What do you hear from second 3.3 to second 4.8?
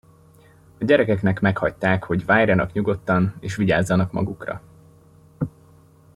és vigyázzanak magukra.